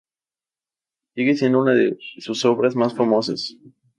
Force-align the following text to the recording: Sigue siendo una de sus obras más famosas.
Sigue 1.13 1.35
siendo 1.35 1.59
una 1.59 1.73
de 1.75 1.95
sus 2.17 2.43
obras 2.45 2.75
más 2.75 2.95
famosas. 2.95 3.55